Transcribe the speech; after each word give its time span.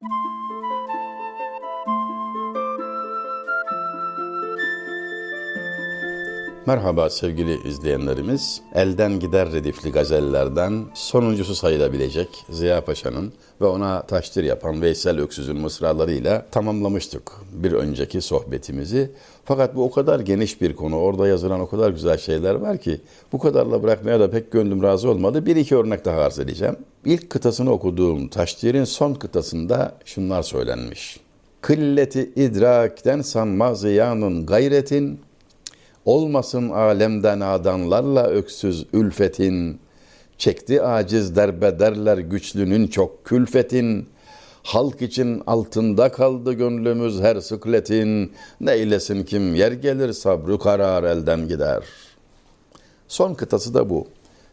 you 0.00 0.27
Merhaba 6.68 7.10
sevgili 7.10 7.68
izleyenlerimiz. 7.68 8.60
Elden 8.74 9.20
gider 9.20 9.52
redifli 9.52 9.92
gazellerden 9.92 10.84
sonuncusu 10.94 11.54
sayılabilecek 11.54 12.28
Ziya 12.50 12.84
Paşa'nın 12.84 13.32
ve 13.60 13.66
ona 13.66 14.02
taştir 14.02 14.44
yapan 14.44 14.82
Veysel 14.82 15.20
Öksüz'ün 15.20 15.56
mısralarıyla 15.56 16.46
tamamlamıştık 16.50 17.32
bir 17.52 17.72
önceki 17.72 18.20
sohbetimizi. 18.20 19.10
Fakat 19.44 19.76
bu 19.76 19.84
o 19.84 19.90
kadar 19.90 20.20
geniş 20.20 20.60
bir 20.60 20.76
konu, 20.76 20.96
orada 20.96 21.28
yazılan 21.28 21.60
o 21.60 21.68
kadar 21.68 21.90
güzel 21.90 22.18
şeyler 22.18 22.54
var 22.54 22.78
ki 22.78 23.00
bu 23.32 23.38
kadarla 23.38 23.82
bırakmaya 23.82 24.20
da 24.20 24.30
pek 24.30 24.52
gönlüm 24.52 24.82
razı 24.82 25.10
olmadı. 25.10 25.46
Bir 25.46 25.56
iki 25.56 25.76
örnek 25.76 26.04
daha 26.04 26.20
arz 26.20 26.38
edeceğim. 26.38 26.76
İlk 27.04 27.30
kıtasını 27.30 27.72
okuduğum 27.72 28.28
Taştir'in 28.28 28.84
son 28.84 29.14
kıtasında 29.14 29.94
şunlar 30.04 30.42
söylenmiş. 30.42 31.20
Kılleti 31.60 32.30
idrakten 32.36 33.20
sanma 33.20 33.74
ziyanın 33.74 34.46
gayretin, 34.46 35.20
Olmasın 36.08 36.68
alemden 36.68 37.40
adanlarla 37.40 38.26
öksüz 38.26 38.86
ülfetin, 38.92 39.80
Çekti 40.38 40.82
aciz 40.82 41.36
derbederler 41.36 42.18
güçlünün 42.18 42.86
çok 42.86 43.24
külfetin, 43.24 44.08
Halk 44.62 45.02
için 45.02 45.42
altında 45.46 46.12
kaldı 46.12 46.52
gönlümüz 46.52 47.20
her 47.20 47.40
sıkletin, 47.40 48.32
Neylesin 48.60 49.24
kim 49.24 49.54
yer 49.54 49.72
gelir 49.72 50.12
sabrı 50.12 50.58
karar 50.58 51.04
elden 51.04 51.48
gider. 51.48 51.82
Son 53.08 53.34
kıtası 53.34 53.74
da 53.74 53.90
bu. 53.90 54.06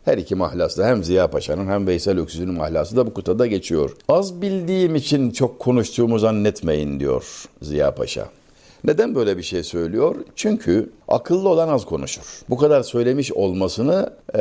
Her 0.05 0.17
iki 0.17 0.35
mahlası 0.35 0.81
da 0.81 0.87
hem 0.87 1.03
Ziya 1.03 1.29
Paşa'nın 1.29 1.67
hem 1.67 1.87
Veysel 1.87 2.19
Öksüz'ün 2.19 2.53
mahlası 2.53 2.97
da 2.97 3.07
bu 3.07 3.13
kıtada 3.13 3.47
geçiyor. 3.47 3.97
Az 4.07 4.41
bildiğim 4.41 4.95
için 4.95 5.31
çok 5.31 5.59
konuştuğumu 5.59 6.19
zannetmeyin 6.19 6.99
diyor 6.99 7.45
Ziya 7.61 7.95
Paşa. 7.95 8.27
Neden 8.85 9.15
böyle 9.15 9.37
bir 9.37 9.43
şey 9.43 9.63
söylüyor? 9.63 10.15
Çünkü 10.35 10.89
akıllı 11.07 11.49
olan 11.49 11.67
az 11.67 11.85
konuşur. 11.85 12.21
Bu 12.49 12.57
kadar 12.57 12.83
söylemiş 12.83 13.31
olmasını 13.31 14.09
e, 14.33 14.39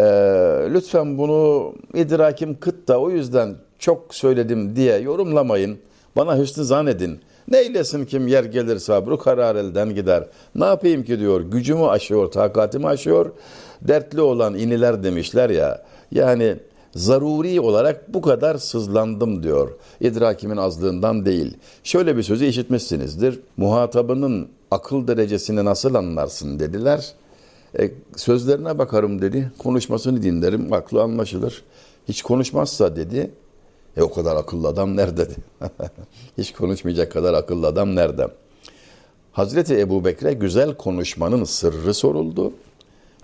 lütfen 0.75 1.19
bunu 1.19 1.73
idrakim 1.95 2.61
kıt 2.61 2.89
da 2.89 3.01
o 3.01 3.11
yüzden 3.11 3.55
çok 3.79 4.15
söyledim 4.15 4.77
diye 4.77 4.99
yorumlamayın. 4.99 5.79
Bana 6.17 6.39
hüsnü 6.39 6.65
zannedin. 6.65 7.21
Neylesin 7.49 8.05
kim 8.05 8.29
yer 8.29 8.45
gelir 8.45 8.79
sabrı 8.79 9.19
karar 9.19 9.57
elden 9.57 9.95
gider. 9.95 10.25
Ne 10.55 10.65
yapayım 10.65 11.05
ki 11.05 11.21
diyor 11.21 11.41
gücümü 11.41 11.85
aşıyor, 11.85 12.31
takatimi 12.31 12.87
aşıyor. 12.87 13.33
Dertli 13.81 14.21
olan 14.21 14.55
iniler 14.55 15.05
demişler 15.05 15.51
ya. 15.51 15.83
Yani 16.11 16.57
zaruri 16.95 17.61
olarak 17.61 18.15
bu 18.15 18.23
kadar 18.23 18.59
sızlandım 18.59 19.43
diyor. 19.43 19.71
İdrakimin 20.01 20.57
azlığından 20.57 21.27
değil. 21.27 21.57
Şöyle 21.85 22.17
bir 22.17 22.23
sözü 22.23 22.47
işitmişsinizdir. 22.47 23.41
Muhatabının 23.57 24.49
akıl 24.71 25.09
derecesini 25.09 25.65
nasıl 25.65 25.95
anlarsın 25.95 26.61
dediler. 26.61 27.13
E, 27.79 27.91
sözlerine 28.17 28.79
bakarım 28.79 29.23
dedi. 29.23 29.53
Konuşmasını 29.59 30.23
dinlerim. 30.23 30.73
Aklı 30.73 31.03
anlaşılır. 31.03 31.63
Hiç 32.09 32.23
konuşmazsa 32.23 32.97
dedi. 32.97 33.31
E 33.97 34.03
o 34.03 34.13
kadar 34.13 34.37
akıllı 34.37 34.69
adam 34.69 34.97
nerede? 34.97 35.29
Hiç 36.39 36.53
konuşmayacak 36.53 37.13
kadar 37.13 37.35
akıllı 37.35 37.67
adam 37.67 37.97
nerede? 37.97 38.29
Hazreti 39.33 39.81
Ebu 39.81 40.05
Bekre 40.05 40.33
güzel 40.33 40.75
konuşmanın 40.75 41.45
sırrı 41.45 41.95
soruldu 41.95 42.53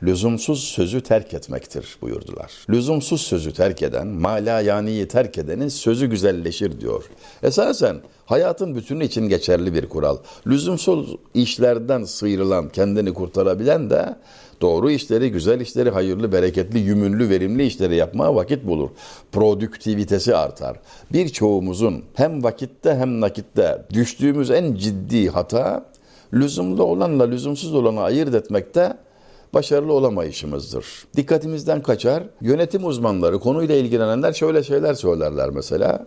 lüzumsuz 0.02 0.64
sözü 0.64 1.00
terk 1.00 1.34
etmektir 1.34 1.96
buyurdular. 2.02 2.52
Lüzumsuz 2.70 3.20
sözü 3.20 3.52
terk 3.52 3.82
eden, 3.82 4.06
mala 4.06 4.60
yaniyi 4.60 5.08
terk 5.08 5.38
edenin 5.38 5.68
sözü 5.68 6.06
güzelleşir 6.06 6.80
diyor. 6.80 7.04
Esasen 7.42 7.96
hayatın 8.26 8.74
bütünü 8.74 9.04
için 9.04 9.28
geçerli 9.28 9.74
bir 9.74 9.88
kural. 9.88 10.16
Lüzumsuz 10.46 11.16
işlerden 11.34 12.04
sıyrılan, 12.04 12.68
kendini 12.68 13.14
kurtarabilen 13.14 13.90
de 13.90 14.16
doğru 14.60 14.90
işleri, 14.90 15.30
güzel 15.30 15.60
işleri, 15.60 15.90
hayırlı, 15.90 16.32
bereketli, 16.32 16.78
yümünlü, 16.78 17.28
verimli 17.28 17.66
işleri 17.66 17.96
yapmaya 17.96 18.34
vakit 18.34 18.66
bulur. 18.66 18.88
Produktivitesi 19.32 20.36
artar. 20.36 20.76
Birçoğumuzun 21.12 22.04
hem 22.14 22.44
vakitte 22.44 22.94
hem 22.94 23.20
nakitte 23.20 23.86
düştüğümüz 23.92 24.50
en 24.50 24.74
ciddi 24.74 25.28
hata 25.28 25.86
lüzumlu 26.32 26.84
olanla 26.84 27.24
lüzumsuz 27.24 27.74
olanı 27.74 28.02
ayırt 28.02 28.34
etmekte 28.34 28.96
başarılı 29.54 29.92
olamayışımızdır. 29.92 30.86
Dikkatimizden 31.16 31.82
kaçar. 31.82 32.22
Yönetim 32.40 32.84
uzmanları, 32.84 33.38
konuyla 33.38 33.74
ilgilenenler 33.74 34.32
şöyle 34.32 34.62
şeyler 34.62 34.94
söylerler 34.94 35.50
mesela. 35.50 36.06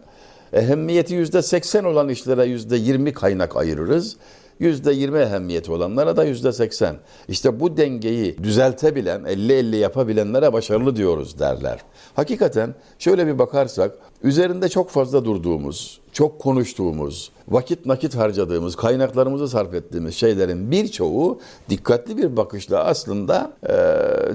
Ehemmiyeti 0.53 1.13
yüzde 1.13 1.41
seksen 1.41 1.83
olan 1.83 2.09
işlere 2.09 2.45
yüzde 2.45 2.77
yirmi 2.77 3.13
kaynak 3.13 3.57
ayırırız. 3.57 4.15
Yüzde 4.59 4.93
yirmi 4.93 5.19
ehemmiyeti 5.19 5.71
olanlara 5.71 6.17
da 6.17 6.23
yüzde 6.23 6.53
seksen. 6.53 6.95
İşte 7.27 7.59
bu 7.59 7.77
dengeyi 7.77 8.37
düzeltebilen, 8.43 9.21
50-50 9.21 9.75
yapabilenlere 9.75 10.53
başarılı 10.53 10.95
diyoruz 10.95 11.39
derler. 11.39 11.79
Hakikaten 12.15 12.75
şöyle 12.99 13.27
bir 13.27 13.39
bakarsak, 13.39 13.95
üzerinde 14.23 14.69
çok 14.69 14.89
fazla 14.89 15.25
durduğumuz, 15.25 16.01
çok 16.13 16.39
konuştuğumuz, 16.39 17.31
vakit 17.47 17.85
nakit 17.85 18.15
harcadığımız, 18.15 18.75
kaynaklarımızı 18.75 19.47
sarf 19.47 19.73
ettiğimiz 19.73 20.15
şeylerin 20.15 20.71
birçoğu 20.71 21.39
dikkatli 21.69 22.17
bir 22.17 22.37
bakışla 22.37 22.83
aslında 22.83 23.53
e, 23.63 23.73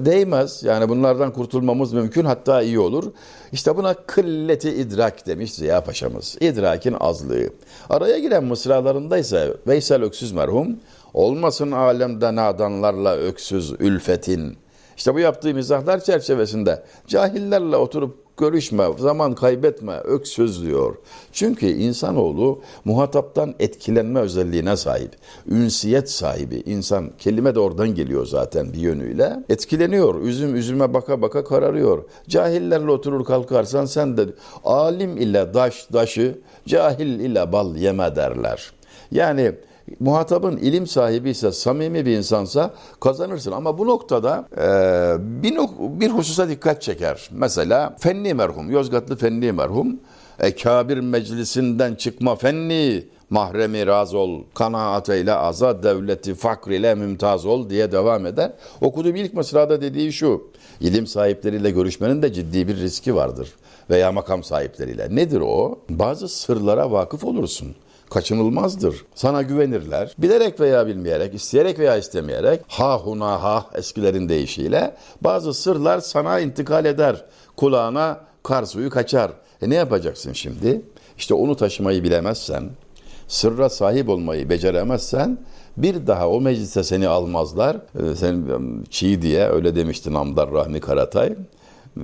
değmez. 0.05 0.63
Yani 0.63 0.89
bunlardan 0.89 1.33
kurtulmamız 1.33 1.93
mümkün 1.93 2.25
hatta 2.25 2.61
iyi 2.61 2.79
olur. 2.79 3.11
İşte 3.51 3.77
buna 3.77 3.93
kılleti 3.93 4.69
idrak 4.69 5.27
demiş 5.27 5.53
Ziya 5.53 5.83
Paşa'mız. 5.83 6.37
İdrakin 6.39 6.95
azlığı. 6.99 7.49
Araya 7.89 8.19
giren 8.19 8.43
mısralarında 8.43 9.17
ise 9.17 9.53
Veysel 9.67 10.03
Öksüz 10.03 10.31
merhum 10.31 10.79
olmasın 11.13 11.71
alemde 11.71 12.35
nadanlarla 12.35 13.15
öksüz 13.15 13.73
ülfetin. 13.79 14.57
İşte 14.97 15.13
bu 15.13 15.19
yaptığı 15.19 15.53
mizahlar 15.53 16.03
çerçevesinde 16.03 16.83
cahillerle 17.07 17.75
oturup 17.75 18.28
görüşme, 18.39 18.85
zaman 18.97 19.35
kaybetme, 19.35 19.97
öksüz 19.97 20.65
diyor. 20.65 20.95
Çünkü 21.31 21.67
insanoğlu 21.67 22.61
muhataptan 22.85 23.55
etkilenme 23.59 24.19
özelliğine 24.19 24.77
sahip. 24.77 25.11
Ünsiyet 25.47 26.11
sahibi. 26.11 26.63
insan 26.65 27.09
kelime 27.17 27.55
de 27.55 27.59
oradan 27.59 27.95
geliyor 27.95 28.25
zaten 28.25 28.73
bir 28.73 28.79
yönüyle. 28.79 29.43
Etkileniyor. 29.49 30.21
Üzüm 30.21 30.55
üzüme 30.55 30.93
baka 30.93 31.21
baka 31.21 31.43
kararıyor. 31.43 32.03
Cahillerle 32.27 32.91
oturur 32.91 33.25
kalkarsan 33.25 33.85
sen 33.85 34.17
de 34.17 34.25
alim 34.65 35.17
ile 35.17 35.53
daş 35.53 35.93
daşı, 35.93 36.39
cahil 36.65 37.19
ile 37.19 37.51
bal 37.51 37.75
yeme 37.75 38.15
derler. 38.15 38.71
Yani 39.11 39.55
muhatabın 39.99 40.57
ilim 40.57 40.87
sahibi 40.87 41.29
ise, 41.29 41.51
samimi 41.51 42.05
bir 42.05 42.17
insansa 42.17 42.73
kazanırsın. 42.99 43.51
Ama 43.51 43.77
bu 43.77 43.87
noktada 43.87 44.47
e, 44.57 44.63
bir, 45.43 45.55
nok- 45.55 45.99
bir 45.99 46.09
hususa 46.09 46.49
dikkat 46.49 46.81
çeker. 46.81 47.29
Mesela 47.31 47.95
Fenni 47.99 48.33
merhum, 48.33 48.71
Yozgatlı 48.71 49.15
Fenni 49.15 49.51
merhum, 49.51 49.99
e, 50.39 50.55
Kabir 50.55 50.97
meclisinden 50.97 51.95
çıkma 51.95 52.35
Fenni, 52.35 53.03
mahremi 53.29 53.87
raz 53.87 54.13
ol, 54.13 54.43
kanaat 54.53 55.09
eyle 55.09 55.33
azad 55.33 55.83
devleti 55.83 56.35
fakr 56.35 56.69
ile 56.71 56.95
mümtaz 56.95 57.45
ol 57.45 57.69
diye 57.69 57.91
devam 57.91 58.25
eder. 58.25 58.51
Okuduğum 58.81 59.15
ilk 59.15 59.33
mısrada 59.33 59.81
dediği 59.81 60.13
şu, 60.13 60.47
ilim 60.81 61.07
sahipleriyle 61.07 61.71
görüşmenin 61.71 62.21
de 62.21 62.33
ciddi 62.33 62.67
bir 62.67 62.77
riski 62.77 63.15
vardır 63.15 63.53
veya 63.89 64.11
makam 64.11 64.43
sahipleriyle. 64.43 65.15
Nedir 65.15 65.41
o? 65.41 65.79
Bazı 65.89 66.27
sırlara 66.27 66.91
vakıf 66.91 67.23
olursun 67.23 67.75
kaçınılmazdır. 68.09 69.05
Sana 69.15 69.41
güvenirler. 69.41 70.15
Bilerek 70.17 70.59
veya 70.59 70.87
bilmeyerek, 70.87 71.33
isteyerek 71.35 71.79
veya 71.79 71.97
istemeyerek 71.97 72.61
ha 72.67 72.97
huna 72.97 73.43
ha 73.43 73.65
eskilerin 73.75 74.29
deyişiyle 74.29 74.95
bazı 75.21 75.53
sırlar 75.53 75.99
sana 75.99 76.39
intikal 76.39 76.85
eder. 76.85 77.25
Kulağına 77.57 78.19
kar 78.43 78.65
suyu 78.65 78.89
kaçar. 78.89 79.31
E 79.61 79.69
ne 79.69 79.75
yapacaksın 79.75 80.33
şimdi? 80.33 80.81
İşte 81.17 81.33
onu 81.33 81.55
taşımayı 81.55 82.03
bilemezsen, 82.03 82.69
sırra 83.27 83.69
sahip 83.69 84.09
olmayı 84.09 84.49
beceremezsen 84.49 85.37
bir 85.77 86.07
daha 86.07 86.29
o 86.29 86.41
meclise 86.41 86.83
seni 86.83 87.07
almazlar. 87.07 87.75
E, 87.75 88.15
sen 88.15 88.45
çiğ 88.89 89.21
diye 89.21 89.47
öyle 89.47 89.75
demişti 89.75 90.13
Namdar 90.13 90.51
Rahmi 90.51 90.79
Karatay. 90.79 91.35
Ee, 91.97 92.01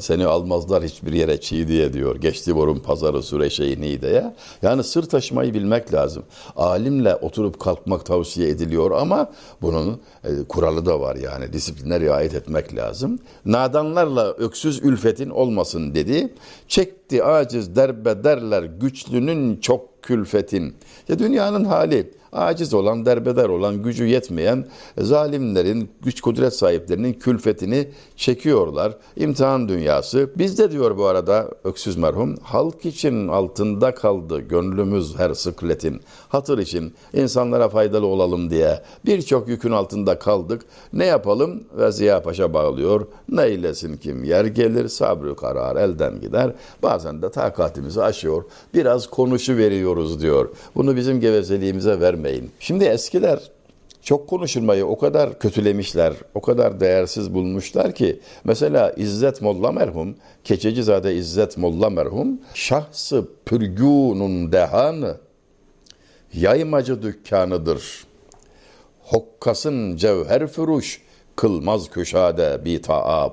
seni 0.00 0.26
almazlar 0.26 0.84
hiçbir 0.84 1.12
yere 1.12 1.40
çiğ 1.40 1.68
diye 1.68 1.92
diyor. 1.92 2.16
Geçti 2.16 2.56
borun 2.56 2.78
pazarı 2.78 3.22
süreşeyi 3.22 3.80
nideye. 3.80 4.34
Yani 4.62 4.84
sır 4.84 5.02
taşımayı 5.02 5.54
bilmek 5.54 5.94
lazım. 5.94 6.22
Alimle 6.56 7.14
oturup 7.14 7.60
kalkmak 7.60 8.06
tavsiye 8.06 8.48
ediliyor 8.48 8.90
ama 8.90 9.30
bunun 9.62 10.00
e, 10.24 10.28
kuralı 10.48 10.86
da 10.86 11.00
var 11.00 11.16
yani. 11.16 11.52
Disipline 11.52 12.00
riayet 12.00 12.34
etmek 12.34 12.76
lazım. 12.76 13.18
Nadanlarla 13.44 14.32
öksüz 14.32 14.82
ülfetin 14.82 15.30
olmasın 15.30 15.94
dedi. 15.94 16.34
Çekti 16.68 17.24
aciz 17.24 17.76
derbe 17.76 18.24
derler 18.24 18.62
güçlünün 18.62 19.56
çok 19.56 20.02
külfetin. 20.02 20.74
Ya 21.08 21.18
dünyanın 21.18 21.64
hali 21.64 22.10
aciz 22.32 22.74
olan, 22.74 23.06
derbeder 23.06 23.48
olan, 23.48 23.82
gücü 23.82 24.06
yetmeyen 24.06 24.66
zalimlerin, 24.98 25.90
güç 26.02 26.20
kudret 26.20 26.54
sahiplerinin 26.54 27.12
külfetini 27.12 27.88
çekiyorlar. 28.16 28.96
İmtihan 29.16 29.68
dünyası. 29.68 30.30
Bizde 30.38 30.72
diyor 30.72 30.98
bu 30.98 31.06
arada 31.06 31.50
Öksüz 31.64 31.96
merhum, 31.96 32.36
halk 32.42 32.86
için 32.86 33.28
altında 33.28 33.94
kaldı 33.94 34.40
gönlümüz 34.40 35.18
her 35.18 35.34
sıkletin. 35.34 36.00
Hatır 36.28 36.58
için 36.58 36.94
insanlara 37.12 37.68
faydalı 37.68 38.06
olalım 38.06 38.50
diye 38.50 38.82
birçok 39.06 39.48
yükün 39.48 39.70
altında 39.70 40.18
kaldık. 40.18 40.62
Ne 40.92 41.06
yapalım? 41.06 41.64
Ve 41.78 41.92
Ziya 41.92 42.22
Paşa 42.22 42.54
bağlıyor. 42.54 43.06
Neylesin 43.28 43.96
kim 43.96 44.24
yer 44.24 44.44
gelir, 44.44 44.88
sabrı 44.88 45.36
karar 45.36 45.76
elden 45.76 46.20
gider. 46.20 46.52
Bazen 46.82 47.22
de 47.22 47.30
takatimizi 47.30 48.02
aşıyor. 48.02 48.44
Biraz 48.74 49.06
konuşu 49.06 49.56
veriyoruz 49.56 50.22
diyor. 50.22 50.48
Bunu 50.74 50.96
bizim 50.96 51.20
gevezeliğimize 51.20 52.00
vermeyin. 52.16 52.50
Şimdi 52.60 52.84
eskiler 52.84 53.38
çok 54.02 54.28
konuşulmayı 54.28 54.86
o 54.86 54.98
kadar 54.98 55.38
kötülemişler, 55.38 56.14
o 56.34 56.40
kadar 56.40 56.80
değersiz 56.80 57.34
bulmuşlar 57.34 57.94
ki 57.94 58.20
mesela 58.44 58.92
İzzet 58.96 59.42
Molla 59.42 59.72
merhum, 59.72 60.14
Keçecizade 60.44 61.14
İzzet 61.14 61.56
Molla 61.56 61.90
merhum, 61.90 62.40
şahsı 62.54 63.28
pürgünün 63.46 64.52
dehanı, 64.52 65.16
yaymacı 66.34 67.02
dükkanıdır. 67.02 68.06
Hokkasın 69.00 69.96
cevher 69.96 70.46
furuş, 70.46 71.02
kılmaz 71.36 71.90
köşade 71.90 72.64
bi 72.64 72.80
taab. 72.82 73.32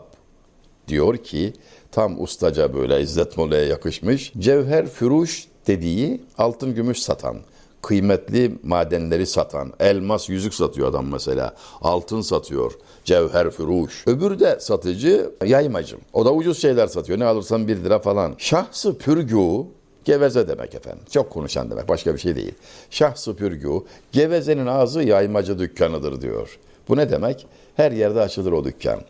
Diyor 0.88 1.18
ki, 1.18 1.54
tam 1.92 2.22
ustaca 2.22 2.74
böyle 2.74 3.02
İzzet 3.02 3.38
Molla'ya 3.38 3.66
yakışmış, 3.66 4.34
cevher 4.40 4.88
furuş 4.88 5.48
dediği 5.68 6.22
altın 6.38 6.76
gümüş 6.76 7.02
satan, 7.02 7.38
kıymetli 7.84 8.52
madenleri 8.64 9.26
satan, 9.26 9.74
elmas 9.80 10.30
yüzük 10.30 10.54
satıyor 10.54 10.88
adam 10.88 11.08
mesela, 11.12 11.56
altın 11.82 12.22
satıyor, 12.22 12.72
cevher 13.04 13.50
furuş. 13.50 14.04
Öbürü 14.08 14.40
de 14.40 14.60
satıcı, 14.60 15.32
yaymacım. 15.46 16.00
O 16.14 16.26
da 16.26 16.34
ucuz 16.34 16.62
şeyler 16.62 16.88
satıyor, 16.88 17.20
ne 17.20 17.26
alırsan 17.26 17.68
bir 17.68 17.78
lira 17.84 18.00
falan. 18.00 18.36
Şahsı 18.38 18.98
pürgü, 18.98 19.66
Geveze 20.06 20.48
demek 20.48 20.76
efendim. 20.76 21.04
Çok 21.12 21.30
konuşan 21.30 21.72
demek. 21.72 21.90
Başka 21.90 22.14
bir 22.14 22.20
şey 22.20 22.36
değil. 22.36 22.54
Şahsı 22.90 23.36
pürgü, 23.36 23.70
gevezenin 24.12 24.66
ağzı 24.66 25.04
yaymacı 25.04 25.60
dükkanıdır 25.60 26.22
diyor. 26.22 26.60
Bu 26.90 26.98
ne 26.98 27.12
demek? 27.12 27.48
Her 27.76 27.92
yerde 27.92 28.22
açılır 28.22 28.52
o 28.52 28.64
dükkan. 28.64 29.02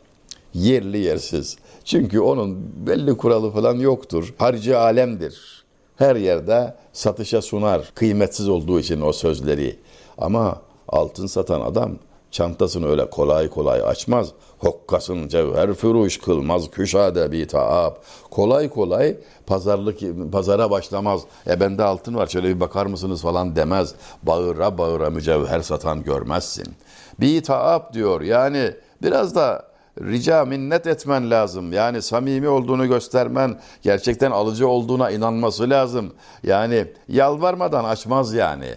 Yerli 0.54 0.98
yersiz. 0.98 1.58
Çünkü 1.86 2.20
onun 2.20 2.58
belli 2.88 3.18
kuralı 3.18 3.52
falan 3.52 3.76
yoktur. 3.76 4.34
Harcı 4.38 4.80
alemdir. 4.80 5.63
Her 5.98 6.16
yerde 6.16 6.76
satışa 6.94 7.42
sunar. 7.42 7.92
Kıymetsiz 7.96 8.50
olduğu 8.50 8.80
için 8.80 9.02
o 9.02 9.14
sözleri. 9.14 9.80
Ama 10.18 10.62
altın 10.88 11.28
satan 11.28 11.62
adam 11.62 11.92
çantasını 12.32 12.88
öyle 12.88 13.10
kolay 13.10 13.50
kolay 13.50 13.82
açmaz. 13.82 14.30
Hokkasın 14.58 15.28
cevher 15.28 15.74
furuş 15.74 16.18
kılmaz 16.18 16.72
küşade 16.72 17.32
bi 17.32 17.48
taab. 17.48 17.96
Kolay 18.32 18.70
kolay 18.70 19.18
pazarlık 19.48 20.00
pazara 20.32 20.72
başlamaz. 20.72 21.22
E 21.48 21.60
bende 21.60 21.84
altın 21.84 22.16
var 22.16 22.28
şöyle 22.28 22.56
bir 22.56 22.60
bakar 22.60 22.86
mısınız 22.86 23.22
falan 23.22 23.56
demez. 23.56 23.96
Bağıra 24.24 24.78
bağıra 24.78 25.10
mücevher 25.10 25.62
satan 25.62 26.04
görmezsin. 26.04 26.76
Bi 27.20 27.42
taab 27.42 27.94
diyor. 27.94 28.22
Yani 28.22 28.72
biraz 29.02 29.36
da 29.36 29.73
rica 30.02 30.46
minnet 30.46 30.88
etmen 30.88 31.32
lazım. 31.32 31.74
Yani 31.74 32.02
samimi 32.02 32.48
olduğunu 32.48 32.88
göstermen, 32.88 33.60
gerçekten 33.82 34.32
alıcı 34.32 34.68
olduğuna 34.68 35.12
inanması 35.12 35.70
lazım. 35.70 36.14
Yani 36.44 36.86
yalvarmadan 37.08 37.84
açmaz 37.84 38.34
yani. 38.34 38.70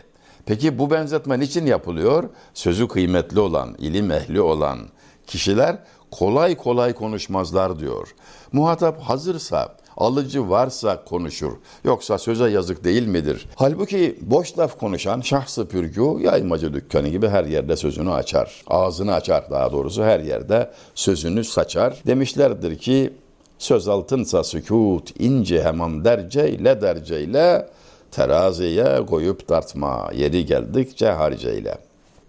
Peki 0.47 0.79
bu 0.79 0.91
benzetme 0.91 1.41
niçin 1.41 1.67
yapılıyor? 1.67 2.25
Sözü 2.55 2.89
kıymetli 2.89 3.41
olan, 3.41 3.75
ilim 3.79 4.11
ehli 4.11 4.41
olan 4.41 4.79
kişiler 5.27 5.79
kolay 6.11 6.57
kolay 6.57 6.95
konuşmazlar 6.95 7.79
diyor. 7.79 8.15
Muhatap 8.53 9.01
hazırsa, 9.01 9.77
alıcı 9.97 10.51
varsa 10.51 11.05
konuşur. 11.05 11.53
Yoksa 11.85 12.19
söze 12.19 12.51
yazık 12.51 12.85
değil 12.85 13.07
midir? 13.07 13.49
Halbuki 13.55 14.19
boş 14.23 14.59
laf 14.59 14.79
konuşan 14.79 15.21
şahsı 15.21 15.69
pürgü 15.69 16.03
yaymacı 16.21 16.75
dükkanı 16.75 17.09
gibi 17.09 17.29
her 17.29 17.45
yerde 17.45 17.77
sözünü 17.77 18.13
açar. 18.13 18.63
Ağzını 18.67 19.15
açar 19.15 19.51
daha 19.51 19.73
doğrusu 19.73 20.03
her 20.03 20.21
yerde 20.21 20.71
sözünü 20.95 21.45
saçar. 21.45 22.03
Demişlerdir 22.07 22.79
ki 22.79 23.13
söz 23.59 23.89
altınsa 23.89 24.45
sükut 24.45 25.21
ince 25.21 25.63
hemen 25.63 26.05
derceyle 26.05 26.83
derceyle 26.83 27.69
teraziye 28.11 29.07
koyup 29.07 29.49
tartma 29.49 30.11
yeri 30.15 30.47
geldikçe 30.47 31.09
harceyle. 31.09 31.79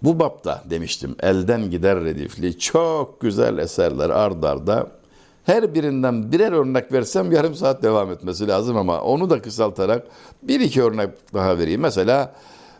Bu 0.04 0.19
bapta 0.19 0.64
demiştim 0.69 1.16
elden 1.19 1.72
gider 1.72 2.04
redifli 2.04 2.60
çok 2.60 3.22
güzel 3.22 3.58
eserler 3.58 4.10
ard 4.10 4.44
arda 4.44 4.88
her 5.47 5.75
birinden 5.75 6.31
birer 6.31 6.51
örnek 6.51 6.91
versem 6.91 7.31
yarım 7.31 7.55
saat 7.55 7.83
devam 7.83 8.11
etmesi 8.11 8.47
lazım 8.47 8.77
ama 8.77 9.01
onu 9.01 9.29
da 9.29 9.41
kısaltarak 9.41 10.07
bir 10.44 10.59
iki 10.59 10.83
örnek 10.83 11.09
daha 11.33 11.57
vereyim. 11.57 11.81
Mesela 11.81 12.35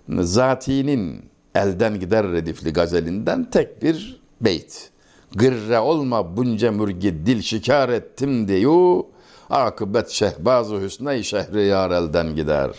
Zati'nin 0.10 1.26
elden 1.56 2.00
gider 2.00 2.32
redifli 2.32 2.74
gazelinden 2.74 3.50
tek 3.50 3.84
bir 3.84 4.22
beyt. 4.42 4.90
Gırre 5.36 5.80
olma 5.80 6.38
bunca 6.38 6.72
mürgi 6.72 7.26
dil 7.26 7.42
şikar 7.42 7.90
ettim 7.90 8.48
diyor. 8.48 9.04
Akıbet 9.50 10.10
şehbazı 10.10 10.76
hüsney 10.82 11.24
şehri 11.24 11.66
yar 11.66 11.92
elden 11.92 12.36
gider. 12.36 12.72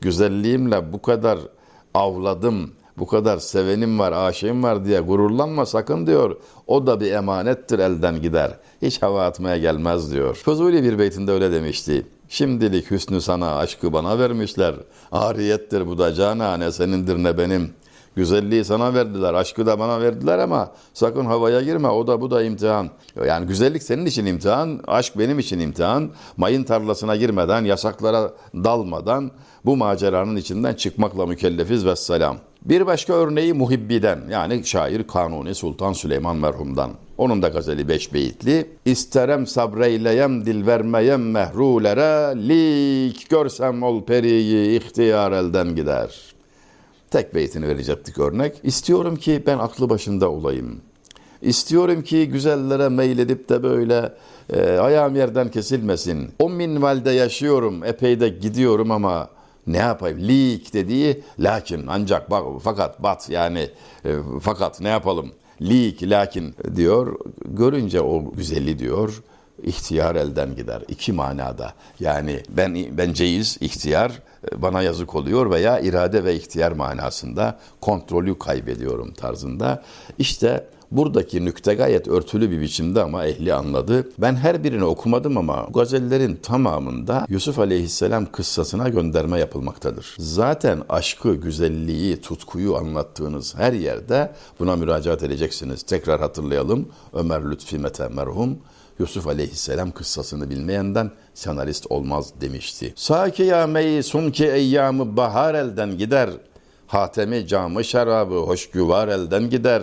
Güzelliğimle 0.00 0.92
bu 0.92 1.02
kadar 1.02 1.38
avladım, 1.94 2.72
bu 2.98 3.06
kadar 3.06 3.38
sevenim 3.38 3.98
var, 3.98 4.12
aşığım 4.12 4.62
var 4.62 4.84
diye 4.84 5.00
gururlanma 5.00 5.66
sakın 5.66 6.06
diyor. 6.06 6.36
O 6.66 6.86
da 6.86 7.00
bir 7.00 7.12
emanettir 7.12 7.78
elden 7.78 8.22
gider. 8.22 8.58
Hiç 8.82 9.02
hava 9.02 9.24
atmaya 9.24 9.58
gelmez 9.58 10.12
diyor. 10.12 10.34
Fuzuli 10.34 10.82
bir 10.82 10.98
beytinde 10.98 11.32
öyle 11.32 11.52
demişti. 11.52 12.06
Şimdilik 12.28 12.90
hüsnü 12.90 13.20
sana 13.20 13.56
aşkı 13.56 13.92
bana 13.92 14.18
vermişler. 14.18 14.74
Ariyettir 15.12 15.86
bu 15.86 15.98
da 15.98 16.14
cana 16.14 16.56
ne 16.56 16.72
senindir 16.72 17.24
ne 17.24 17.38
benim. 17.38 17.70
Güzelliği 18.16 18.64
sana 18.64 18.94
verdiler, 18.94 19.34
aşkı 19.34 19.66
da 19.66 19.78
bana 19.78 20.00
verdiler 20.00 20.38
ama 20.38 20.72
sakın 20.94 21.24
havaya 21.24 21.60
girme, 21.60 21.88
o 21.88 22.06
da 22.06 22.20
bu 22.20 22.30
da 22.30 22.42
imtihan. 22.42 22.90
Yani 23.26 23.46
güzellik 23.46 23.82
senin 23.82 24.06
için 24.06 24.26
imtihan, 24.26 24.80
aşk 24.86 25.18
benim 25.18 25.38
için 25.38 25.58
imtihan. 25.58 26.10
Mayın 26.36 26.64
tarlasına 26.64 27.16
girmeden, 27.16 27.64
yasaklara 27.64 28.32
dalmadan 28.54 29.30
bu 29.64 29.76
maceranın 29.76 30.36
içinden 30.36 30.74
çıkmakla 30.74 31.26
mükellefiz 31.26 31.86
ve 31.86 31.96
selam. 31.96 32.36
Bir 32.64 32.86
başka 32.86 33.12
örneği 33.12 33.52
Muhibbi'den 33.52 34.20
yani 34.30 34.64
şair 34.64 35.02
Kanuni 35.02 35.54
Sultan 35.54 35.92
Süleyman 35.92 36.36
merhumdan. 36.36 36.90
Onun 37.18 37.42
da 37.42 37.48
gazeli 37.48 37.88
beş 37.88 38.14
beyitli. 38.14 38.66
İsterem 38.84 39.46
sabreyleyem 39.46 40.46
dil 40.46 40.66
vermeyem 40.66 41.30
mehrulere 41.30 42.38
lik 42.48 43.30
görsem 43.30 43.82
ol 43.82 44.04
periyi 44.04 44.80
ihtiyar 44.80 45.32
elden 45.32 45.76
gider. 45.76 46.34
Tek 47.10 47.34
beytini 47.34 47.68
verecektik 47.68 48.18
örnek. 48.18 48.60
İstiyorum 48.62 49.16
ki 49.16 49.42
ben 49.46 49.58
aklı 49.58 49.90
başında 49.90 50.30
olayım. 50.30 50.80
İstiyorum 51.42 52.02
ki 52.02 52.28
güzellere 52.28 52.88
meyledip 52.88 53.48
de 53.48 53.62
böyle 53.62 54.12
e, 54.52 54.62
ayağım 54.62 55.16
yerden 55.16 55.50
kesilmesin. 55.50 56.30
O 56.38 56.50
minvalde 56.50 57.10
yaşıyorum, 57.10 57.84
epey 57.84 58.20
de 58.20 58.28
gidiyorum 58.28 58.90
ama 58.90 59.28
ne 59.68 59.76
yapayım? 59.76 60.18
Lik 60.28 60.74
dediği 60.74 61.22
lakin 61.38 61.84
ancak 61.88 62.30
bak 62.30 62.44
fakat 62.62 63.02
bat 63.02 63.30
yani 63.30 63.70
e, 64.04 64.10
fakat 64.42 64.80
ne 64.80 64.88
yapalım? 64.88 65.32
Lik 65.62 66.02
lakin 66.02 66.54
diyor. 66.76 67.16
Görünce 67.44 68.00
o 68.00 68.30
güzeli 68.32 68.78
diyor 68.78 69.22
ihtiyar 69.62 70.16
elden 70.16 70.56
gider. 70.56 70.82
iki 70.88 71.12
manada. 71.12 71.72
Yani 72.00 72.42
ben 72.48 72.76
ben 72.98 73.12
ceyiz, 73.12 73.58
ihtiyar 73.60 74.22
e, 74.52 74.62
bana 74.62 74.82
yazık 74.82 75.14
oluyor 75.14 75.50
veya 75.50 75.80
irade 75.80 76.24
ve 76.24 76.34
ihtiyar 76.34 76.72
manasında 76.72 77.58
kontrolü 77.80 78.38
kaybediyorum 78.38 79.12
tarzında. 79.12 79.82
İşte 80.18 80.66
Buradaki 80.90 81.44
nükte 81.44 81.74
gayet 81.74 82.08
örtülü 82.08 82.50
bir 82.50 82.60
biçimde 82.60 83.02
ama 83.02 83.26
ehli 83.26 83.54
anladı. 83.54 84.08
Ben 84.18 84.36
her 84.36 84.64
birini 84.64 84.84
okumadım 84.84 85.38
ama 85.38 85.66
gazellerin 85.74 86.36
tamamında 86.36 87.26
Yusuf 87.28 87.58
Aleyhisselam 87.58 88.26
kıssasına 88.32 88.88
gönderme 88.88 89.38
yapılmaktadır. 89.38 90.16
Zaten 90.18 90.82
aşkı, 90.88 91.34
güzelliği, 91.34 92.20
tutkuyu 92.20 92.76
anlattığınız 92.76 93.54
her 93.56 93.72
yerde 93.72 94.32
buna 94.60 94.76
müracaat 94.76 95.22
edeceksiniz. 95.22 95.82
Tekrar 95.82 96.20
hatırlayalım. 96.20 96.88
Ömer 97.12 97.50
Lütfi 97.50 97.78
Mete 97.78 98.08
merhum 98.08 98.58
Yusuf 98.98 99.26
aleyhisselam 99.26 99.90
kıssasını 99.90 100.50
bilmeyenden 100.50 101.10
senarist 101.34 101.86
olmaz 101.90 102.32
demişti. 102.40 102.92
Saki 102.96 103.42
ya 103.42 103.66
meysun 103.66 104.30
ki 104.30 104.46
eyyamı 104.46 105.16
bahar 105.16 105.54
elden 105.54 105.98
gider. 105.98 106.30
Hatemi 106.86 107.46
camı 107.46 107.84
şarabı 107.84 108.34
hoş 108.34 108.70
güvar 108.70 109.08
elden 109.08 109.50
gider. 109.50 109.82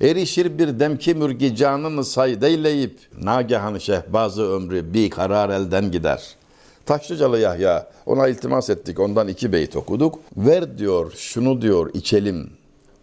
Erişir 0.00 0.58
bir 0.58 0.80
demki 0.80 1.14
mürgi 1.14 1.56
canını 1.56 2.04
saydeyleyip, 2.04 2.98
nagehan 3.22 3.78
şehbazı 3.78 4.42
ömrü 4.42 4.94
bir 4.94 5.10
karar 5.10 5.50
elden 5.50 5.90
gider. 5.90 6.34
Taşlıcalı 6.86 7.38
Yahya 7.38 7.86
ona 8.06 8.28
iltimas 8.28 8.70
ettik. 8.70 9.00
Ondan 9.00 9.28
iki 9.28 9.52
beyt 9.52 9.76
okuduk. 9.76 10.18
Ver 10.36 10.78
diyor, 10.78 11.12
şunu 11.16 11.62
diyor 11.62 11.90
içelim. 11.94 12.50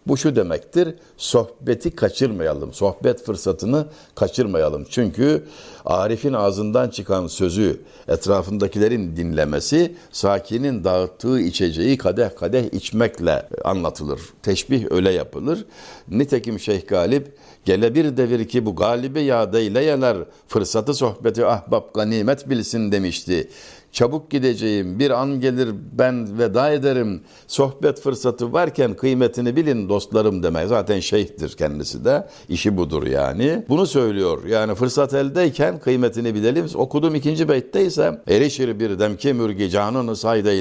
Bu 0.06 0.16
şu 0.16 0.36
demektir, 0.36 0.94
sohbeti 1.16 1.90
kaçırmayalım, 1.90 2.72
sohbet 2.72 3.24
fırsatını 3.24 3.86
kaçırmayalım. 4.14 4.86
Çünkü 4.90 5.44
Arif'in 5.84 6.32
ağzından 6.32 6.88
çıkan 6.88 7.26
sözü 7.26 7.80
etrafındakilerin 8.08 9.16
dinlemesi, 9.16 9.96
sakinin 10.12 10.84
dağıttığı 10.84 11.40
içeceği 11.40 11.98
kadeh 11.98 12.36
kadeh 12.36 12.64
içmekle 12.72 13.48
anlatılır. 13.64 14.20
Teşbih 14.42 14.86
öyle 14.90 15.10
yapılır. 15.10 15.64
Nitekim 16.08 16.60
Şeyh 16.60 16.86
Galip, 16.86 17.36
gele 17.64 17.94
bir 17.94 18.16
devir 18.16 18.48
ki 18.48 18.66
bu 18.66 18.76
galibe 18.76 19.20
ya 19.20 19.52
deyleyeler, 19.52 20.16
fırsatı 20.48 20.94
sohbeti 20.94 21.46
ahbap 21.46 21.94
ganimet 21.94 22.50
bilsin 22.50 22.92
demişti. 22.92 23.48
Çabuk 23.92 24.30
gideceğim, 24.30 24.98
bir 24.98 25.10
an 25.10 25.40
gelir 25.40 25.74
ben 25.92 26.38
veda 26.38 26.70
ederim. 26.70 27.20
Sohbet 27.46 28.00
fırsatı 28.00 28.52
varken 28.52 28.94
kıymetini 28.94 29.56
bilin 29.56 29.88
dostlarım 29.88 30.42
demek. 30.42 30.68
Zaten 30.68 31.00
şeyhtir 31.00 31.56
kendisi 31.56 32.04
de. 32.04 32.28
işi 32.48 32.76
budur 32.76 33.06
yani. 33.06 33.64
Bunu 33.68 33.86
söylüyor. 33.86 34.44
Yani 34.44 34.74
fırsat 34.74 35.14
eldeyken 35.14 35.78
kıymetini 35.78 36.34
bilelim. 36.34 36.66
Okudum 36.74 37.14
ikinci 37.14 37.48
beytte 37.48 37.84
ise 37.86 38.22
erişir 38.28 38.80
bir 38.80 38.98
demki 38.98 39.32
mürgi 39.32 39.70
canını 39.70 40.16
sayda 40.16 40.52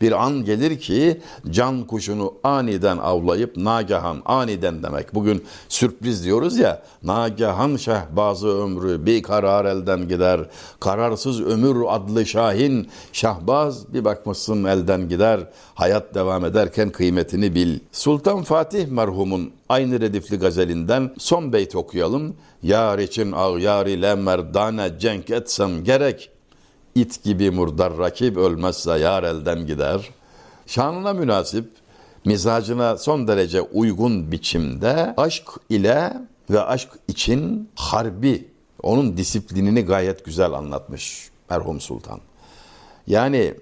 bir 0.00 0.24
an 0.24 0.44
gelir 0.44 0.78
ki 0.78 1.20
can 1.50 1.86
kuşunu 1.86 2.34
aniden 2.44 2.98
avlayıp 2.98 3.56
nagahan 3.56 4.22
aniden 4.24 4.82
demek. 4.82 5.14
Bugün 5.14 5.44
sürpriz 5.68 6.24
diyoruz 6.24 6.58
ya 6.58 6.82
nagahan 7.02 7.76
şehbazı 7.76 8.48
ömrü 8.48 9.06
bir 9.06 9.22
karar 9.22 9.64
elden 9.64 10.08
gider. 10.08 10.40
Kararsız 10.80 11.42
ömür 11.42 11.76
adlı 11.88 12.26
şahin 12.26 12.63
Şahin, 12.64 12.88
Şahbaz 13.12 13.94
bir 13.94 14.04
bakmışsın 14.04 14.64
elden 14.64 15.08
gider. 15.08 15.40
Hayat 15.74 16.14
devam 16.14 16.44
ederken 16.44 16.90
kıymetini 16.90 17.54
bil. 17.54 17.78
Sultan 17.92 18.42
Fatih 18.42 18.88
merhumun 18.88 19.52
aynı 19.68 20.00
redifli 20.00 20.38
gazelinden 20.38 21.10
son 21.18 21.52
beyt 21.52 21.76
okuyalım. 21.76 22.36
Yar 22.62 22.98
için 22.98 23.32
ağyar 23.32 23.86
ile 23.86 24.14
merdane 24.14 24.98
cenk 24.98 25.30
etsem 25.30 25.84
gerek. 25.84 26.30
İt 26.94 27.22
gibi 27.22 27.50
murdar 27.50 27.98
rakip 27.98 28.36
ölmezse 28.36 28.98
yar 28.98 29.22
elden 29.22 29.66
gider. 29.66 30.10
Şanına 30.66 31.12
münasip, 31.12 31.64
mizacına 32.24 32.96
son 32.96 33.28
derece 33.28 33.60
uygun 33.60 34.32
biçimde 34.32 35.14
aşk 35.16 35.48
ile 35.70 36.12
ve 36.50 36.60
aşk 36.60 36.88
için 37.08 37.68
harbi, 37.74 38.48
onun 38.82 39.16
disiplinini 39.16 39.84
gayet 39.84 40.24
güzel 40.24 40.52
anlatmış 40.52 41.30
merhum 41.50 41.80
sultan. 41.80 42.20
Yani 43.06 43.54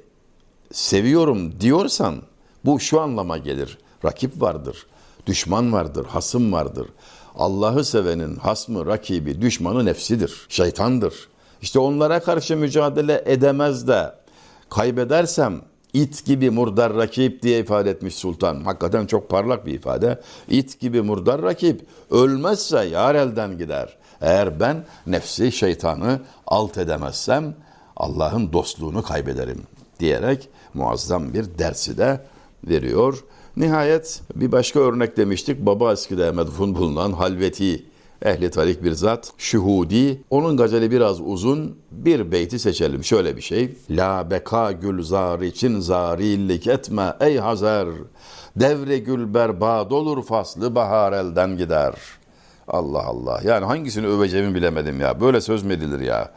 seviyorum 0.72 1.60
diyorsan 1.60 2.22
bu 2.64 2.80
şu 2.80 3.00
anlama 3.00 3.38
gelir. 3.38 3.78
Rakip 4.04 4.40
vardır, 4.42 4.86
düşman 5.26 5.72
vardır, 5.72 6.06
hasım 6.06 6.52
vardır. 6.52 6.86
Allah'ı 7.34 7.84
sevenin 7.84 8.36
hasmı, 8.36 8.86
rakibi, 8.86 9.42
düşmanı 9.42 9.84
nefsidir, 9.84 10.46
şeytandır. 10.48 11.14
İşte 11.62 11.78
onlara 11.78 12.20
karşı 12.20 12.56
mücadele 12.56 13.22
edemez 13.26 13.88
de 13.88 14.14
kaybedersem 14.70 15.60
it 15.92 16.24
gibi 16.24 16.50
murdar 16.50 16.94
rakip 16.94 17.42
diye 17.42 17.60
ifade 17.60 17.90
etmiş 17.90 18.14
sultan. 18.14 18.64
Hakikaten 18.64 19.06
çok 19.06 19.30
parlak 19.30 19.66
bir 19.66 19.74
ifade. 19.74 20.20
İt 20.48 20.80
gibi 20.80 21.02
murdar 21.02 21.42
rakip 21.42 21.86
ölmezse 22.10 22.84
yar 22.84 23.14
elden 23.14 23.58
gider. 23.58 23.96
Eğer 24.20 24.60
ben 24.60 24.84
nefsi, 25.06 25.52
şeytanı 25.52 26.20
alt 26.46 26.78
edemezsem 26.78 27.54
Allah'ın 27.96 28.52
dostluğunu 28.52 29.02
kaybederim 29.02 29.62
diyerek 30.00 30.48
muazzam 30.74 31.34
bir 31.34 31.58
dersi 31.58 31.98
de 31.98 32.20
veriyor. 32.64 33.24
Nihayet 33.56 34.20
bir 34.34 34.52
başka 34.52 34.80
örnek 34.80 35.16
demiştik. 35.16 35.66
Baba 35.66 35.92
eskide 35.92 36.30
medfun 36.30 36.74
bulunan 36.74 37.12
Halveti 37.12 37.84
ehli 38.24 38.50
tarik 38.50 38.84
bir 38.84 38.92
zat, 38.92 39.32
şuhudi. 39.38 40.22
Onun 40.30 40.56
gazeli 40.56 40.90
biraz 40.90 41.20
uzun. 41.20 41.76
Bir 41.90 42.32
beyti 42.32 42.58
seçelim. 42.58 43.04
Şöyle 43.04 43.36
bir 43.36 43.42
şey. 43.42 43.76
La 43.90 44.30
beka 44.30 44.72
gül 44.72 45.02
zar 45.02 45.40
için 45.40 45.80
zarillik 45.80 46.66
etme 46.66 47.14
ey 47.20 47.36
Hazar. 47.38 47.88
Devre 48.56 48.98
gül 48.98 49.34
berbad 49.34 49.90
olur 49.90 50.24
faslı 50.24 50.74
bahar 50.74 51.12
elden 51.12 51.56
gider. 51.56 51.94
Allah 52.68 53.04
Allah. 53.04 53.40
Yani 53.44 53.64
hangisini 53.64 54.06
öveceğimi 54.06 54.54
bilemedim 54.54 55.00
ya. 55.00 55.20
Böyle 55.20 55.40
söz 55.40 55.62
mü 55.62 55.72
edilir 55.72 56.00
ya? 56.00 56.32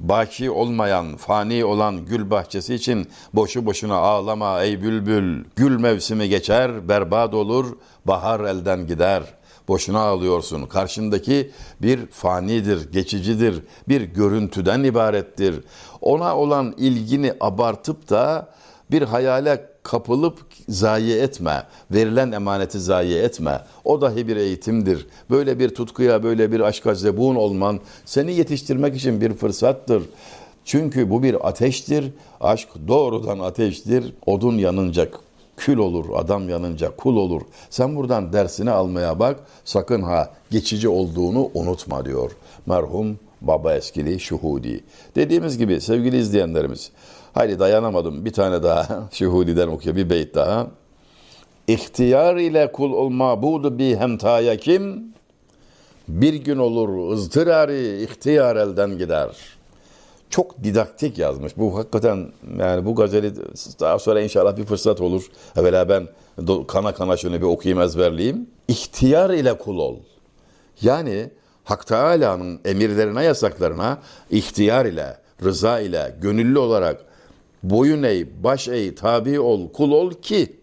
Baki 0.00 0.50
olmayan, 0.50 1.16
fani 1.16 1.64
olan 1.64 2.06
gül 2.06 2.30
bahçesi 2.30 2.74
için 2.74 3.08
boşu 3.34 3.66
boşuna 3.66 3.96
ağlama 3.96 4.62
ey 4.62 4.82
bülbül. 4.82 5.44
Gül 5.56 5.80
mevsimi 5.80 6.28
geçer, 6.28 6.88
berbat 6.88 7.34
olur, 7.34 7.76
bahar 8.04 8.40
elden 8.40 8.86
gider. 8.86 9.22
Boşuna 9.68 10.00
ağlıyorsun. 10.00 10.66
Karşındaki 10.66 11.50
bir 11.82 12.06
fanidir, 12.06 12.92
geçicidir, 12.92 13.62
bir 13.88 14.00
görüntüden 14.00 14.82
ibarettir. 14.82 15.54
Ona 16.00 16.36
olan 16.36 16.74
ilgini 16.76 17.32
abartıp 17.40 18.10
da 18.10 18.48
bir 18.90 19.02
hayale 19.02 19.73
kapılıp 19.84 20.38
zayi 20.68 21.12
etme. 21.12 21.62
Verilen 21.90 22.32
emaneti 22.32 22.80
zayi 22.80 23.14
etme. 23.14 23.60
O 23.84 24.00
dahi 24.00 24.28
bir 24.28 24.36
eğitimdir. 24.36 25.06
Böyle 25.30 25.58
bir 25.58 25.68
tutkuya, 25.68 26.22
böyle 26.22 26.52
bir 26.52 26.60
aşka 26.60 26.94
zebun 26.94 27.34
olman 27.34 27.80
seni 28.04 28.34
yetiştirmek 28.34 28.96
için 28.96 29.20
bir 29.20 29.32
fırsattır. 29.34 30.02
Çünkü 30.64 31.10
bu 31.10 31.22
bir 31.22 31.48
ateştir. 31.48 32.10
Aşk 32.40 32.68
doğrudan 32.88 33.38
ateştir. 33.38 34.12
Odun 34.26 34.58
yanınca 34.58 35.08
kül 35.56 35.76
olur, 35.76 36.04
adam 36.14 36.48
yanınca 36.48 36.96
kul 36.96 37.16
olur. 37.16 37.42
Sen 37.70 37.96
buradan 37.96 38.32
dersini 38.32 38.70
almaya 38.70 39.18
bak. 39.18 39.40
Sakın 39.64 40.02
ha 40.02 40.32
geçici 40.50 40.88
olduğunu 40.88 41.50
unutma 41.54 42.04
diyor. 42.04 42.30
Merhum 42.66 43.18
Baba 43.40 43.74
Eskili 43.74 44.20
Şuhudi. 44.20 44.84
Dediğimiz 45.16 45.58
gibi 45.58 45.80
sevgili 45.80 46.18
izleyenlerimiz 46.18 46.90
Haydi 47.34 47.58
dayanamadım. 47.58 48.24
Bir 48.24 48.32
tane 48.32 48.62
daha 48.62 49.08
Şuhudi'den 49.12 49.68
okuyor. 49.68 49.96
Bir 49.96 50.10
beyt 50.10 50.34
daha. 50.34 50.66
İhtiyar 51.66 52.36
ile 52.36 52.72
kul 52.72 52.92
ol 52.92 53.08
mabudu 53.08 53.78
bi 53.78 53.96
hemtaya 53.96 54.56
kim? 54.56 55.14
Bir 56.08 56.34
gün 56.34 56.58
olur 56.58 57.12
ızdırari 57.12 58.02
ihtiyar 58.02 58.56
elden 58.56 58.98
gider. 58.98 59.30
Çok 60.30 60.64
didaktik 60.64 61.18
yazmış. 61.18 61.56
Bu 61.56 61.78
hakikaten 61.78 62.28
yani 62.58 62.86
bu 62.86 62.94
gazeli 62.94 63.36
daha 63.80 63.98
sonra 63.98 64.20
inşallah 64.20 64.56
bir 64.56 64.64
fırsat 64.64 65.00
olur. 65.00 65.26
Evvela 65.56 65.88
ben 65.88 66.08
kana 66.68 66.94
kana 66.94 67.16
şunu 67.16 67.36
bir 67.36 67.46
okuyayım 67.46 67.82
ezberleyeyim. 67.82 68.46
İhtiyar 68.68 69.30
ile 69.30 69.58
kul 69.58 69.78
ol. 69.78 69.96
Yani 70.82 71.30
Hak 71.64 71.86
Teala'nın 71.86 72.60
emirlerine, 72.64 73.24
yasaklarına 73.24 73.98
ihtiyar 74.30 74.84
ile, 74.84 75.16
rıza 75.44 75.80
ile, 75.80 76.16
gönüllü 76.20 76.58
olarak 76.58 77.04
boyun 77.70 78.02
eğ, 78.02 78.26
baş 78.44 78.68
eğ, 78.68 78.94
tabi 78.94 79.40
ol, 79.40 79.72
kul 79.72 79.90
ol 79.90 80.10
ki 80.10 80.56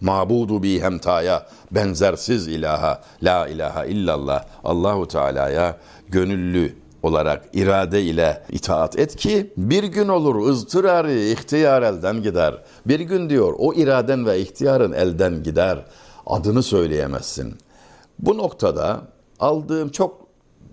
mabudu 0.00 0.62
bi 0.62 0.80
hemtaya, 0.80 1.46
benzersiz 1.70 2.48
ilaha, 2.48 3.02
la 3.22 3.48
ilahe 3.48 3.88
illallah, 3.88 4.44
Allahu 4.64 5.08
Teala'ya 5.08 5.76
gönüllü 6.08 6.74
olarak 7.02 7.44
irade 7.52 8.02
ile 8.02 8.42
itaat 8.50 8.98
et 8.98 9.16
ki 9.16 9.52
bir 9.56 9.84
gün 9.84 10.08
olur 10.08 10.48
ızdırarı 10.48 11.12
ihtiyar 11.12 11.82
elden 11.82 12.22
gider. 12.22 12.62
Bir 12.86 13.00
gün 13.00 13.30
diyor 13.30 13.54
o 13.58 13.74
iraden 13.74 14.26
ve 14.26 14.40
ihtiyarın 14.40 14.92
elden 14.92 15.42
gider. 15.42 15.78
Adını 16.26 16.62
söyleyemezsin. 16.62 17.54
Bu 18.18 18.38
noktada 18.38 19.00
aldığım 19.40 19.88
çok 19.88 20.26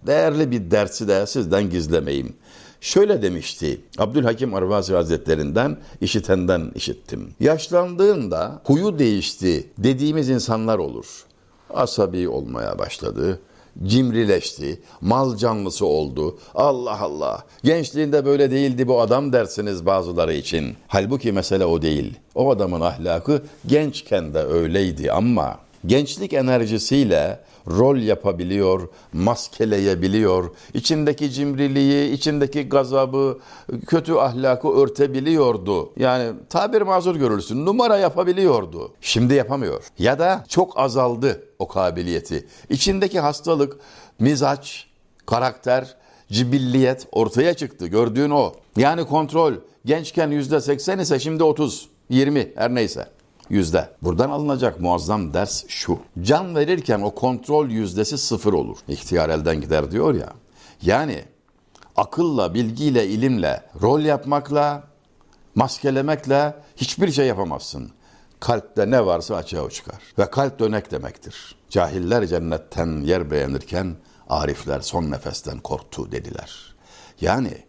değerli 0.07 0.51
bir 0.51 0.71
dersi 0.71 1.07
de 1.07 1.27
sizden 1.27 1.69
gizlemeyeyim. 1.69 2.35
Şöyle 2.81 3.21
demişti 3.21 3.81
Abdülhakim 3.97 4.53
Arvazi 4.53 4.93
Hazretlerinden 4.93 5.77
işitenden 6.01 6.71
işittim. 6.75 7.33
Yaşlandığında 7.39 8.61
huyu 8.63 8.99
değişti 8.99 9.67
dediğimiz 9.77 10.29
insanlar 10.29 10.77
olur. 10.77 11.25
Asabi 11.69 12.29
olmaya 12.29 12.79
başladı 12.79 13.39
cimrileşti, 13.83 14.81
mal 15.01 15.37
canlısı 15.37 15.85
oldu. 15.85 16.37
Allah 16.55 17.01
Allah. 17.01 17.43
Gençliğinde 17.63 18.25
böyle 18.25 18.51
değildi 18.51 18.87
bu 18.87 19.01
adam 19.01 19.33
dersiniz 19.33 19.85
bazıları 19.85 20.33
için. 20.33 20.75
Halbuki 20.87 21.31
mesele 21.31 21.65
o 21.65 21.81
değil. 21.81 22.13
O 22.35 22.51
adamın 22.51 22.81
ahlakı 22.81 23.43
gençken 23.67 24.33
de 24.33 24.39
öyleydi 24.39 25.11
ama 25.11 25.59
gençlik 25.85 26.33
enerjisiyle 26.33 27.39
rol 27.67 27.97
yapabiliyor, 27.97 28.89
maskeleyebiliyor, 29.13 30.51
içindeki 30.73 31.31
cimriliği, 31.31 32.11
içindeki 32.11 32.69
gazabı, 32.69 33.39
kötü 33.87 34.13
ahlakı 34.13 34.69
örtebiliyordu. 34.69 35.93
Yani 35.97 36.33
tabir 36.49 36.81
mazur 36.81 37.15
görürsün, 37.15 37.65
numara 37.65 37.97
yapabiliyordu. 37.97 38.91
Şimdi 39.01 39.33
yapamıyor. 39.33 39.83
Ya 39.99 40.19
da 40.19 40.45
çok 40.47 40.79
azaldı 40.79 41.43
o 41.59 41.67
kabiliyeti. 41.67 42.47
İçindeki 42.69 43.19
hastalık, 43.19 43.77
mizaç, 44.19 44.87
karakter 45.25 45.95
cibilliyet 46.31 47.07
ortaya 47.11 47.53
çıktı. 47.53 47.87
Gördüğün 47.87 48.29
o. 48.29 48.53
Yani 48.77 49.05
kontrol 49.05 49.53
gençken 49.85 50.31
yüzde 50.31 50.61
seksen 50.61 50.99
ise 50.99 51.19
şimdi 51.19 51.43
30, 51.43 51.89
20 52.09 52.51
her 52.55 52.75
neyse 52.75 53.14
yüzde. 53.49 53.89
Buradan 54.01 54.29
alınacak 54.29 54.79
muazzam 54.79 55.33
ders 55.33 55.63
şu. 55.67 55.99
Can 56.21 56.55
verirken 56.55 57.01
o 57.01 57.15
kontrol 57.15 57.69
yüzdesi 57.69 58.17
sıfır 58.17 58.53
olur. 58.53 58.77
İhtiyar 58.87 59.29
elden 59.29 59.61
gider 59.61 59.91
diyor 59.91 60.15
ya. 60.15 60.33
Yani 60.81 61.25
akılla, 61.95 62.53
bilgiyle, 62.53 63.07
ilimle, 63.07 63.63
rol 63.81 63.99
yapmakla, 63.99 64.83
maskelemekle 65.55 66.55
hiçbir 66.75 67.11
şey 67.11 67.27
yapamazsın. 67.27 67.91
Kalpte 68.39 68.91
ne 68.91 69.05
varsa 69.05 69.35
açığa 69.35 69.69
çıkar. 69.69 70.01
Ve 70.19 70.29
kalp 70.29 70.59
dönek 70.59 70.91
demektir. 70.91 71.55
Cahiller 71.69 72.27
cennetten 72.27 73.01
yer 73.01 73.31
beğenirken 73.31 73.95
arifler 74.29 74.81
son 74.81 75.11
nefesten 75.11 75.59
korktu 75.59 76.11
dediler. 76.11 76.75
Yani 77.21 77.63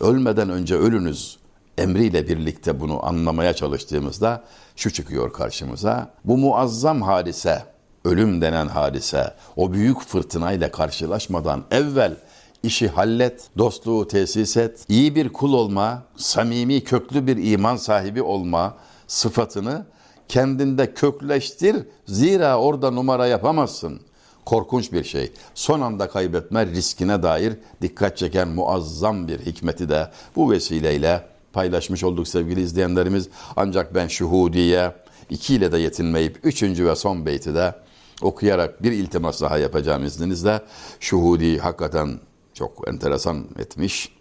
ölmeden 0.00 0.50
önce 0.50 0.74
ölünüz 0.74 1.38
emriyle 1.78 2.28
birlikte 2.28 2.80
bunu 2.80 3.06
anlamaya 3.06 3.54
çalıştığımızda 3.54 4.44
şu 4.76 4.92
çıkıyor 4.92 5.32
karşımıza. 5.32 6.10
Bu 6.24 6.38
muazzam 6.38 7.02
hadise, 7.02 7.62
ölüm 8.04 8.40
denen 8.40 8.68
hadise, 8.68 9.34
o 9.56 9.72
büyük 9.72 10.00
fırtınayla 10.00 10.70
karşılaşmadan 10.70 11.64
evvel 11.70 12.16
işi 12.62 12.88
hallet, 12.88 13.48
dostluğu 13.58 14.08
tesis 14.08 14.56
et, 14.56 14.84
iyi 14.88 15.14
bir 15.14 15.28
kul 15.28 15.52
olma, 15.52 16.02
samimi 16.16 16.84
köklü 16.84 17.26
bir 17.26 17.52
iman 17.52 17.76
sahibi 17.76 18.22
olma 18.22 18.76
sıfatını 19.06 19.86
kendinde 20.28 20.94
kökleştir. 20.94 21.76
Zira 22.06 22.58
orada 22.58 22.90
numara 22.90 23.26
yapamazsın. 23.26 24.00
Korkunç 24.44 24.92
bir 24.92 25.04
şey. 25.04 25.32
Son 25.54 25.80
anda 25.80 26.08
kaybetme 26.08 26.66
riskine 26.66 27.22
dair 27.22 27.52
dikkat 27.82 28.16
çeken 28.16 28.48
muazzam 28.48 29.28
bir 29.28 29.38
hikmeti 29.38 29.88
de 29.88 30.10
bu 30.36 30.50
vesileyle 30.50 31.31
paylaşmış 31.52 32.04
olduk 32.04 32.28
sevgili 32.28 32.60
izleyenlerimiz. 32.60 33.28
Ancak 33.56 33.94
ben 33.94 34.08
şuhudiye 34.08 34.92
ikiyle 35.30 35.72
de 35.72 35.78
yetinmeyip 35.78 36.38
üçüncü 36.42 36.86
ve 36.86 36.96
son 36.96 37.26
beyti 37.26 37.54
de 37.54 37.74
okuyarak 38.22 38.82
bir 38.82 38.92
iltimas 38.92 39.42
daha 39.42 39.58
yapacağım 39.58 40.04
izninizle. 40.04 40.60
Şuhudi 41.00 41.58
hakikaten 41.58 42.20
çok 42.54 42.88
enteresan 42.88 43.44
etmiş. 43.58 44.12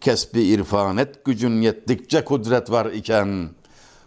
Kesbi 0.00 0.42
irfan 0.42 0.96
et 0.96 1.24
gücün 1.24 1.60
yettikçe 1.60 2.24
kudret 2.24 2.70
var 2.70 2.86
iken 2.86 3.50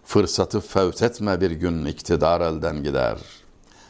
fırsatı 0.06 0.62
fevt 0.62 1.02
etme 1.02 1.42
bir 1.42 1.52
gün 1.52 1.86
iktidar 1.86 2.42
elden 2.42 2.84
gider. 2.84 3.18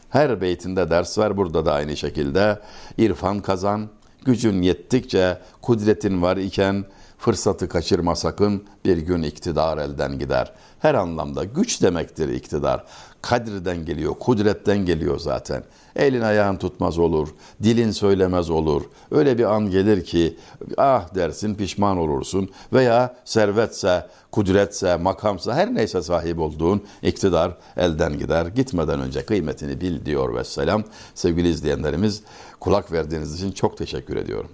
Her 0.09 0.41
beytinde 0.41 0.89
ders 0.89 1.17
var 1.17 1.37
burada 1.37 1.65
da 1.65 1.73
aynı 1.73 1.97
şekilde. 1.97 2.59
İrfan 2.97 3.39
kazan, 3.39 3.89
gücün 4.25 4.61
yettikçe 4.61 5.37
kudretin 5.61 6.21
var 6.21 6.37
iken 6.37 6.85
fırsatı 7.17 7.69
kaçırma 7.69 8.15
sakın 8.15 8.63
bir 8.85 8.97
gün 8.97 9.21
iktidar 9.21 9.77
elden 9.77 10.19
gider. 10.19 10.53
Her 10.79 10.93
anlamda 10.95 11.43
güç 11.43 11.81
demektir 11.81 12.29
iktidar. 12.29 12.83
Kadirden 13.25 13.85
geliyor, 13.85 14.13
kudretten 14.19 14.77
geliyor 14.77 15.19
zaten. 15.19 15.63
Elin 15.95 16.21
ayağın 16.21 16.57
tutmaz 16.57 16.97
olur, 16.97 17.27
dilin 17.63 17.91
söylemez 17.91 18.49
olur. 18.49 18.81
Öyle 19.11 19.37
bir 19.37 19.43
an 19.43 19.71
gelir 19.71 20.05
ki 20.05 20.37
ah 20.77 21.15
dersin 21.15 21.55
pişman 21.55 21.97
olursun 21.97 22.49
veya 22.73 23.15
servetse, 23.25 24.07
kudretse, 24.31 24.95
makamsa 24.95 25.53
her 25.53 25.75
neyse 25.75 26.01
sahip 26.01 26.39
olduğun 26.39 26.83
iktidar 27.01 27.57
elden 27.77 28.17
gider. 28.19 28.45
Gitmeden 28.45 28.99
önce 28.99 29.25
kıymetini 29.25 29.81
bil 29.81 30.05
diyor 30.05 30.35
ve 30.35 30.43
selam. 30.43 30.83
Sevgili 31.15 31.49
izleyenlerimiz 31.49 32.23
kulak 32.59 32.91
verdiğiniz 32.91 33.35
için 33.35 33.51
çok 33.51 33.77
teşekkür 33.77 34.15
ediyorum. 34.15 34.51